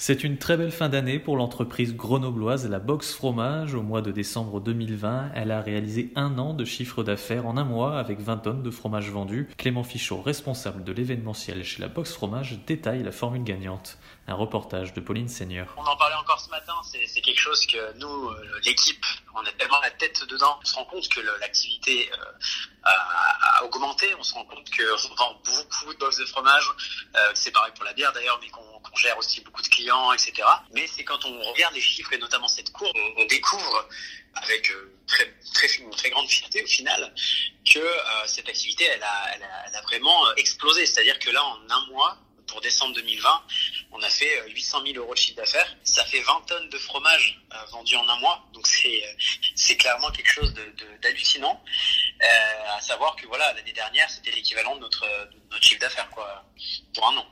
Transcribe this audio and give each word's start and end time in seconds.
C'est 0.00 0.22
une 0.22 0.38
très 0.38 0.56
belle 0.56 0.70
fin 0.70 0.88
d'année 0.88 1.18
pour 1.18 1.36
l'entreprise 1.36 1.96
grenobloise 1.96 2.70
La 2.70 2.78
Box 2.78 3.12
Fromage. 3.12 3.74
Au 3.74 3.82
mois 3.82 4.00
de 4.00 4.12
décembre 4.12 4.60
2020, 4.60 5.32
elle 5.34 5.50
a 5.50 5.60
réalisé 5.60 6.12
un 6.14 6.38
an 6.38 6.54
de 6.54 6.64
chiffre 6.64 7.02
d'affaires 7.02 7.48
en 7.48 7.56
un 7.56 7.64
mois 7.64 7.98
avec 7.98 8.20
20 8.20 8.36
tonnes 8.36 8.62
de 8.62 8.70
fromage 8.70 9.10
vendu. 9.10 9.48
Clément 9.58 9.82
Fichot, 9.82 10.22
responsable 10.22 10.84
de 10.84 10.92
l'événementiel 10.92 11.64
chez 11.64 11.82
La 11.82 11.88
Box 11.88 12.12
Fromage, 12.12 12.60
détaille 12.64 13.02
la 13.02 13.10
formule 13.10 13.42
gagnante. 13.42 13.98
Un 14.28 14.34
reportage 14.34 14.94
de 14.94 15.00
Pauline 15.00 15.26
Seigneur. 15.26 15.74
On 15.76 15.82
en 15.82 15.96
parlait 15.96 16.14
encore 16.14 16.38
ce 16.38 16.50
matin, 16.50 16.74
c'est 16.84 17.20
quelque 17.20 17.40
chose 17.40 17.66
que 17.66 17.98
nous, 17.98 18.28
euh, 18.28 18.36
l'équipe, 18.64 19.04
on 19.40 19.46
a 19.46 19.52
tellement 19.52 19.80
la 19.80 19.90
tête 19.90 20.24
dedans. 20.24 20.58
On 20.62 20.64
se 20.64 20.74
rend 20.74 20.84
compte 20.84 21.08
que 21.08 21.20
l'activité 21.40 22.10
euh, 22.12 22.16
a, 22.84 23.64
augmenté, 23.64 24.14
on 24.14 24.22
se 24.22 24.34
rend 24.34 24.44
compte 24.44 24.68
qu'on 24.70 25.14
vend 25.14 25.40
beaucoup 25.44 25.92
de 25.92 25.98
box 25.98 26.18
de 26.18 26.24
fromage. 26.26 26.64
Euh, 27.16 27.30
c'est 27.34 27.50
pareil 27.50 27.72
pour 27.74 27.84
la 27.84 27.92
bière 27.92 28.12
d'ailleurs, 28.12 28.38
mais 28.40 28.48
qu'on 28.48 28.96
gère 28.96 29.18
aussi 29.18 29.40
beaucoup 29.40 29.62
de 29.62 29.68
clients, 29.68 30.12
etc. 30.12 30.32
Mais 30.74 30.86
c'est 30.86 31.04
quand 31.04 31.24
on 31.24 31.42
regarde 31.52 31.74
les 31.74 31.80
chiffres 31.80 32.12
et 32.12 32.18
notamment 32.18 32.48
cette 32.48 32.72
courbe, 32.72 32.96
on, 33.16 33.24
découvre 33.26 33.88
avec 34.34 34.72
très, 35.06 35.32
très, 35.54 35.68
une 35.76 35.90
très 35.90 36.10
grande 36.10 36.28
fierté 36.28 36.62
au 36.62 36.66
final 36.66 37.14
que 37.70 37.86
cette 38.26 38.48
activité, 38.48 38.84
elle 38.84 39.02
a 39.02 39.82
vraiment 39.82 40.34
explosé. 40.36 40.86
C'est-à-dire 40.86 41.18
que 41.18 41.30
là, 41.30 41.44
en 41.44 41.70
un 41.70 41.86
mois, 41.88 42.18
pour 42.48 42.60
décembre 42.60 42.94
2020, 42.94 43.42
on 43.92 44.02
a 44.02 44.10
fait 44.10 44.42
800 44.48 44.80
euh, 44.80 44.92
000 44.92 44.98
euros 44.98 45.14
de 45.14 45.18
chiffre 45.18 45.36
d'affaires. 45.36 45.76
Ça 45.82 46.04
fait 46.04 46.20
20 46.20 46.46
tonnes 46.46 46.68
de 46.68 46.78
fromage 46.78 47.40
euh, 47.52 47.64
vendu 47.70 47.96
en 47.96 48.08
un 48.08 48.18
mois. 48.18 48.44
Donc 48.52 48.66
c'est 48.66 49.04
euh, 49.04 49.12
c'est 49.54 49.76
clairement 49.76 50.10
quelque 50.10 50.30
chose 50.30 50.54
d'hallucinant. 51.02 51.62
De, 52.20 52.26
à 52.76 52.80
savoir 52.80 53.16
que 53.16 53.26
voilà, 53.26 53.52
l'année 53.54 53.72
dernière, 53.72 54.08
c'était 54.10 54.30
l'équivalent 54.30 54.76
de 54.76 54.80
notre, 54.80 55.06
notre 55.50 55.62
chiffre 55.62 55.80
d'affaires 55.80 56.08
quoi 56.10 56.44
pour 56.94 57.08
un 57.08 57.16
an. 57.16 57.26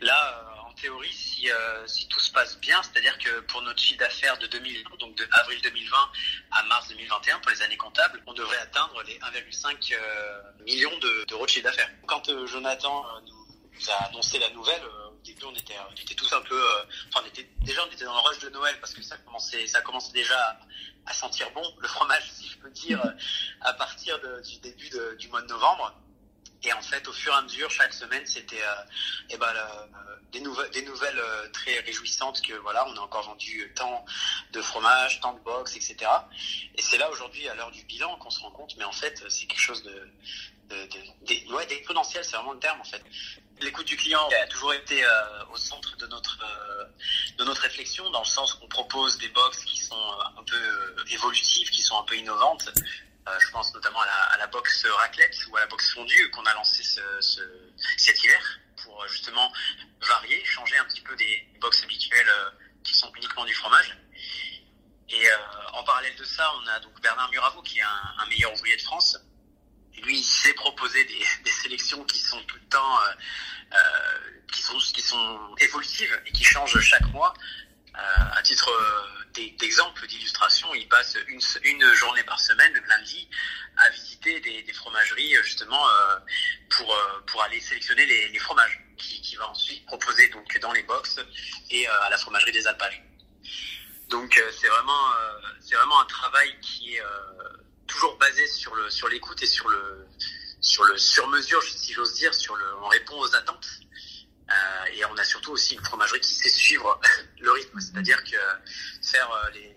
Là, 0.00 0.44
en 0.66 0.72
théorie, 0.74 1.12
si, 1.12 1.48
si 1.86 2.06
tout 2.08 2.20
se 2.20 2.30
passe 2.30 2.58
bien, 2.60 2.80
c'est-à-dire 2.82 3.16
que 3.18 3.40
pour 3.40 3.62
notre 3.62 3.80
chiffre 3.80 3.98
d'affaires 3.98 4.36
de 4.38 4.46
2020, 4.46 4.96
donc 4.98 5.14
de 5.16 5.26
avril 5.32 5.60
2020 5.62 5.96
à 6.52 6.62
mars 6.64 6.88
2021, 6.88 7.38
pour 7.38 7.50
les 7.50 7.62
années 7.62 7.76
comptables, 7.76 8.22
on 8.26 8.34
devrait 8.34 8.58
atteindre 8.58 9.02
les 9.04 9.18
1,5 9.18 9.94
millions 10.64 10.98
d'euros 11.28 11.46
de, 11.46 11.50
chiffre 11.50 11.64
d'affaires. 11.64 11.90
Quand 12.06 12.30
Jonathan 12.46 13.06
nous 13.72 13.90
a 13.90 14.04
annoncé 14.04 14.38
la 14.38 14.50
nouvelle, 14.50 14.82
début 15.36 15.46
on 15.46 15.54
était, 15.54 16.14
tous 16.14 16.32
un 16.32 16.40
peu, 16.42 16.60
euh, 16.60 16.84
enfin 17.12 17.26
déjà 17.60 17.82
on 17.86 17.92
était 17.92 18.04
dans 18.04 18.14
le 18.14 18.28
rush 18.28 18.38
de 18.40 18.48
Noël 18.50 18.76
parce 18.80 18.94
que 18.94 19.02
ça 19.02 19.16
commençait, 19.18 19.66
ça 19.66 19.82
déjà 20.12 20.58
à, 21.06 21.12
sentir 21.12 21.50
bon 21.52 21.62
le 21.78 21.88
fromage 21.88 22.30
si 22.32 22.48
je 22.48 22.58
peux 22.58 22.70
dire 22.70 23.00
à 23.60 23.72
partir 23.74 24.18
du 24.42 24.58
début 24.58 24.90
du 25.18 25.28
mois 25.28 25.42
de 25.42 25.48
novembre. 25.48 25.94
Et 26.62 26.72
en 26.72 26.80
fait, 26.80 27.06
au 27.06 27.12
fur 27.12 27.32
et 27.32 27.36
à 27.36 27.42
mesure, 27.42 27.70
chaque 27.70 27.92
semaine, 27.92 28.24
c'était 28.26 28.60
euh, 28.60 28.82
eh 29.30 29.36
ben, 29.36 29.52
des, 30.32 30.40
nouvelles, 30.40 30.70
des 30.70 30.82
nouvelles 30.82 31.20
très 31.52 31.78
réjouissantes 31.80 32.40
que 32.40 32.54
voilà, 32.54 32.88
on 32.88 32.96
a 32.96 33.00
encore 33.00 33.22
vendu 33.22 33.72
tant 33.76 34.04
de 34.52 34.62
fromage, 34.62 35.20
tant 35.20 35.34
de 35.34 35.40
box, 35.40 35.76
etc. 35.76 35.96
Et 36.74 36.82
c'est 36.82 36.98
là 36.98 37.10
aujourd'hui, 37.10 37.46
à 37.48 37.54
l'heure 37.54 37.70
du 37.70 37.84
bilan, 37.84 38.16
qu'on 38.16 38.30
se 38.30 38.40
rend 38.40 38.50
compte, 38.50 38.74
mais 38.78 38.84
en 38.84 38.92
fait, 38.92 39.22
c'est 39.28 39.46
quelque 39.46 39.60
chose 39.60 39.82
de, 39.82 40.10
de, 40.68 41.54
ouais, 41.54 41.66
d'exponentiel, 41.66 42.24
c'est 42.24 42.36
vraiment 42.36 42.52
le 42.52 42.58
terme 42.58 42.80
en 42.80 42.84
fait. 42.84 43.02
L'écoute 43.60 43.86
du 43.86 43.96
client 43.96 44.28
a 44.42 44.46
toujours 44.48 44.74
été 44.74 45.02
euh, 45.02 45.44
au 45.50 45.56
centre 45.56 45.96
de 45.96 46.06
notre 46.08 46.38
euh, 46.42 46.84
de 47.38 47.44
notre 47.44 47.62
réflexion, 47.62 48.10
dans 48.10 48.20
le 48.20 48.26
sens 48.26 48.52
qu'on 48.54 48.68
propose 48.68 49.16
des 49.18 49.28
box 49.28 49.64
qui 49.64 49.78
sont 49.78 49.94
euh, 49.94 50.40
un 50.40 50.44
peu 50.44 51.04
évolutives, 51.10 51.70
qui 51.70 51.80
sont 51.80 51.98
un 51.98 52.02
peu 52.02 52.16
innovantes. 52.16 52.68
je 53.40 53.50
pense 53.50 53.72
notamment 53.74 54.00
à 54.00 54.06
la, 54.06 54.44
à 54.44 54.46
box 54.48 54.86
raclette 54.86 55.36
ou 55.48 55.56
à 55.56 55.60
la 55.60 55.66
box 55.66 55.94
fondue 55.94 56.30
qu'on 56.30 56.44
a 56.44 56.54
lancé 56.54 56.82
ce, 56.82 57.00
ce, 57.20 57.40
cet 57.96 58.22
hiver 58.22 58.60
pour 58.82 59.06
justement 59.08 59.50
varier, 60.00 60.44
changer 60.44 60.76
un 60.76 60.84
petit 60.84 61.00
peu 61.00 61.16
des 61.16 61.48
box 61.60 61.82
habituelles 61.82 62.30
qui 62.84 62.94
sont 62.94 63.10
uniquement 63.16 63.44
du 63.44 63.54
fromage. 63.54 63.96
Et 65.08 65.24
en 65.72 65.82
parallèle 65.82 66.16
de 66.16 66.24
ça, 66.24 66.52
on 66.62 66.66
a 66.68 66.78
donc 66.80 67.00
Bernard 67.00 67.30
Muravo 67.30 67.62
qui 67.62 67.78
est 67.78 67.82
un, 67.82 68.26
meilleur 68.26 68.52
ouvrier 68.52 68.76
de 68.76 68.82
France 68.82 69.18
lui, 70.02 70.18
il 70.18 70.24
sait 70.24 70.52
proposer 70.54 71.04
des, 71.44 71.50
sélections 71.50 72.04
qui 72.04 72.18
sont 72.18 72.42
tout 72.44 72.56
le 72.56 72.68
temps, 72.68 72.98
et 76.02 76.32
qui 76.32 76.44
changent 76.44 76.80
chaque 76.80 77.06
mois. 77.12 77.34
Euh, 77.94 78.38
à 78.38 78.42
titre 78.42 78.68
euh, 78.68 79.42
d'exemple, 79.58 80.06
d'illustration, 80.06 80.74
il 80.74 80.86
passe 80.88 81.16
une, 81.28 81.94
journée 81.94 82.22
par 82.24 82.38
semaine, 82.38 82.72
le 82.74 82.82
lundi, 82.86 83.28
à 83.78 83.88
visiter 83.90 84.38
des, 84.40 84.72
fromageries 84.74 85.34
justement 85.42 85.88
euh, 85.88 86.16
pour 86.68 86.94
pour 87.26 87.42
aller 87.42 87.60
sélectionner 87.60 88.04
les, 88.04 88.38
fromages, 88.38 88.80
qui, 88.98 89.36
va 89.36 89.48
ensuite 89.48 89.84
proposer 89.86 90.28
donc 90.28 90.58
dans 90.60 90.72
les 90.72 90.82
box 90.82 91.18
et 91.70 91.86
à 91.86 92.10
la 92.10 92.18
fromagerie 92.18 92.52
des 92.52 92.66
Alpages. 92.66 93.02
Donc 94.08 94.40
c'est 94.60 94.68
vraiment 94.68 95.12
c'est 95.60 95.74
vraiment 95.74 96.00
un 96.00 96.06
travail 96.06 96.54
qui 96.60 96.96
est 96.96 97.02
toujours 97.86 98.16
basé 98.18 98.46
sur 98.46 98.74
le 98.74 98.90
sur 98.90 99.08
l'écoute 99.08 99.42
et 99.42 99.46
sur 99.46 99.68
le 99.68 100.06
sur 100.60 100.84
le 100.84 100.98
sur 100.98 101.28
mesure 101.28 101.62
si 101.62 101.92
j'ose 101.92 102.14
dire 102.14 102.34
sur 102.34 102.56
le 102.56 102.64
on 102.82 102.88
répond 102.88 103.18
aux 103.18 103.34
attentes 103.34 103.68
euh, 104.48 104.84
et 104.94 105.04
surtout 105.26 105.52
aussi 105.52 105.74
une 105.74 105.84
fromagerie 105.84 106.20
qui 106.20 106.34
sait 106.34 106.48
suivre 106.48 107.00
le 107.40 107.50
rythme. 107.52 107.78
C'est-à-dire 107.80 108.22
que 108.24 108.36
faire 109.02 109.30
euh, 109.30 109.50
les 109.54 109.76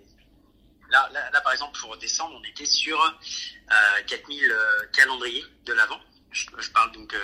là, 0.89 1.09
là, 1.11 1.29
là 1.31 1.41
par 1.41 1.53
exemple 1.53 1.77
pour 1.79 1.95
décembre 1.97 2.39
on 2.39 2.43
était 2.49 2.65
sur 2.65 2.99
euh, 3.01 4.01
4000 4.07 4.51
euh, 4.51 4.85
calendriers 4.93 5.45
de 5.65 5.73
l'avant. 5.73 5.99
Je, 6.31 6.45
je, 6.57 6.69
parle 6.71 6.91
donc 6.91 7.13
euh, 7.13 7.19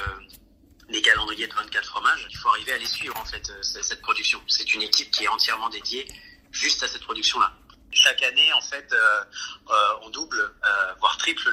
des 0.89 1.01
calendriers 1.01 1.47
de 1.47 1.53
24 1.53 1.85
fromages. 1.87 2.27
Il 2.29 2.37
faut 2.37 2.49
arriver 2.49 2.73
à 2.73 2.77
les 2.77 2.87
suivre 2.87 3.15
en 3.17 3.25
fait 3.25 3.51
cette 3.61 4.01
production. 4.01 4.41
C'est 4.47 4.73
une 4.73 4.81
équipe 4.81 5.11
qui 5.11 5.23
est 5.23 5.27
entièrement 5.27 5.69
dédiée 5.69 6.07
juste 6.51 6.83
à 6.83 6.87
cette 6.87 7.03
production 7.03 7.39
là 7.39 7.53
chaque 7.95 8.21
année, 8.23 8.53
en 8.53 8.61
fait, 8.61 8.91
euh, 8.91 9.23
euh, 9.69 9.73
on 10.03 10.09
double, 10.09 10.39
euh, 10.39 10.93
voire 10.99 11.17
triple 11.17 11.49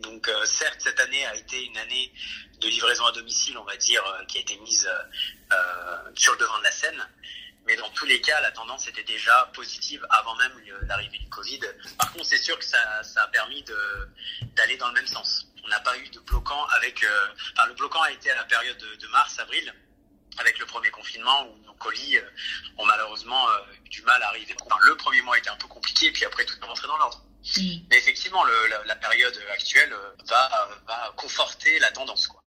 Donc, 0.00 0.30
certes, 0.44 0.80
cette 0.80 0.98
année 1.00 1.24
a 1.26 1.34
été 1.36 1.64
une 1.64 1.76
année 1.78 2.12
de 2.60 2.68
livraison 2.68 3.04
à 3.06 3.12
domicile, 3.12 3.58
on 3.58 3.64
va 3.64 3.76
dire, 3.76 4.02
qui 4.28 4.38
a 4.38 4.40
été 4.40 4.56
mise 4.58 4.88
sur 6.14 6.32
le 6.32 6.38
devant 6.38 6.58
de 6.58 6.64
la 6.64 6.70
scène. 6.70 7.06
Mais 7.66 7.74
dans 7.76 7.90
tous 7.90 8.06
les 8.06 8.20
cas, 8.20 8.40
la 8.40 8.52
tendance 8.52 8.86
était 8.86 9.02
déjà 9.02 9.50
positive 9.52 10.06
avant 10.10 10.36
même 10.36 10.52
l'arrivée 10.82 11.18
du 11.18 11.28
Covid. 11.28 11.60
Par 11.98 12.12
contre, 12.12 12.24
c'est 12.24 12.38
sûr 12.38 12.56
que 12.58 12.64
ça, 12.64 12.78
a 13.16 13.26
permis 13.28 13.64
d'aller 14.54 14.76
dans 14.76 14.88
le 14.88 14.94
même 14.94 15.06
sens. 15.06 15.48
On 15.64 15.68
n'a 15.68 15.80
pas 15.80 15.98
eu 15.98 16.08
de 16.10 16.20
bloquant 16.20 16.64
avec. 16.76 17.02
Euh, 17.02 17.26
enfin, 17.56 17.66
le 17.66 17.74
bloquant 17.74 18.00
a 18.02 18.12
été 18.12 18.30
à 18.30 18.36
la 18.36 18.44
période 18.44 18.78
de, 18.78 19.06
mars, 19.08 19.36
avril, 19.40 19.74
avec 20.38 20.60
le 20.60 20.66
premier 20.66 20.90
confinement 20.90 21.48
où 21.48 21.58
nos 21.66 21.74
colis 21.74 22.18
euh, 22.18 22.30
ont 22.78 22.84
malheureusement 22.84 23.50
euh, 23.50 23.58
du 23.90 24.00
mal 24.02 24.22
à 24.22 24.28
arriver. 24.28 24.54
Enfin, 24.64 24.76
le 24.82 24.96
premier 24.96 25.20
mois 25.22 25.36
était 25.36 25.50
un 25.50 25.56
peu 25.56 25.66
compliqué, 25.66 26.12
puis 26.12 26.24
après 26.24 26.44
tout 26.44 26.54
est 26.56 26.64
rentré 26.64 26.86
dans 26.86 26.98
l'ordre. 26.98 27.25
Mm. 27.54 27.86
Mais 27.90 27.96
effectivement, 27.98 28.44
le, 28.44 28.70
la, 28.70 28.84
la, 28.86 28.96
période 28.96 29.32
actuelle 29.52 29.92
euh, 29.92 30.22
va, 30.26 30.48
va 30.86 31.12
conforter 31.16 31.78
la 31.78 31.90
tendance. 31.90 32.26
Quoi. 32.26 32.40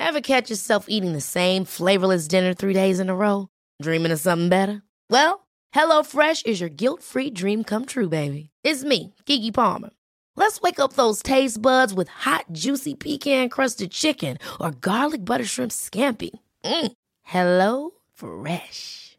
Ever 0.00 0.20
catch 0.20 0.50
yourself 0.50 0.86
eating 0.88 1.12
the 1.12 1.20
same 1.20 1.64
flavorless 1.64 2.28
dinner 2.28 2.54
three 2.54 2.74
days 2.74 2.98
in 2.98 3.08
a 3.08 3.14
row? 3.14 3.48
Dreaming 3.82 4.12
of 4.12 4.20
something 4.20 4.48
better? 4.48 4.82
Well, 5.10 5.46
HelloFresh 5.74 6.46
is 6.46 6.60
your 6.60 6.70
guilt-free 6.70 7.30
dream 7.30 7.64
come 7.64 7.84
true, 7.84 8.08
baby. 8.08 8.50
It's 8.64 8.84
me, 8.84 9.14
Kiki 9.26 9.50
Palmer. 9.52 9.90
Let's 10.36 10.60
wake 10.60 10.78
up 10.78 10.92
those 10.92 11.20
taste 11.20 11.60
buds 11.60 11.92
with 11.92 12.08
hot, 12.08 12.44
juicy 12.52 12.94
pecan 12.94 13.48
crusted 13.48 13.90
chicken 13.90 14.38
or 14.60 14.70
garlic 14.70 15.24
butter 15.24 15.44
shrimp 15.44 15.72
scampi. 15.72 16.30
Mm. 16.64 16.92
Hello 17.22 17.90
Fresh. 18.14 19.18